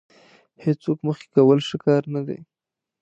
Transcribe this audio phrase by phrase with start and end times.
[0.63, 2.39] هېڅوک مخکې کول ښه کار نه دی.